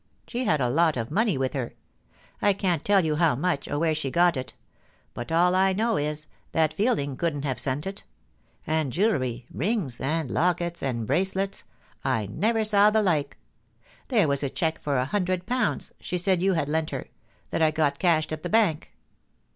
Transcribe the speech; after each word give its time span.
She 0.27 0.45
had 0.45 0.59
a 0.59 0.67
lot 0.71 0.97
of 0.97 1.11
money 1.11 1.37
with 1.37 1.53
her. 1.53 1.75
1 2.39 2.55
can't 2.55 2.83
tell 2.83 3.05
you 3.05 3.17
how 3.17 3.35
much, 3.35 3.67
or 3.67 3.77
where 3.77 3.93
she 3.93 4.09
got 4.09 4.35
it; 4.35 4.55
but 5.13 5.31
aD 5.31 5.53
I 5.53 5.73
know 5.73 5.95
is, 5.97 6.25
that 6.53 6.73
Fielding 6.73 7.15
couldn't 7.17 7.45
have 7.45 7.59
sent 7.59 7.85
it; 7.85 8.03
and 8.65 8.91
jeweBan— 8.91 9.43
rings, 9.53 9.99
and 10.01 10.31
lockets, 10.31 10.81
and 10.81 11.05
bracelets— 11.05 11.65
I 12.03 12.25
never 12.25 12.63
saw 12.65 12.89
the 12.89 13.03
like 13.03 13.37
There 14.07 14.27
was 14.27 14.41
a 14.41 14.49
cheque 14.49 14.81
for 14.81 14.97
a 14.97 15.05
hundred 15.05 15.45
pounds, 15.45 15.91
she 15.99 16.17
said 16.17 16.41
you 16.41 16.53
had 16.53 16.67
lent 16.67 16.89
her; 16.89 17.05
that 17.51 17.61
I 17.61 17.69
got 17.69 17.99
cashed 17.99 18.31
at 18.31 18.41
the 18.41 18.49
bank. 18.49 18.95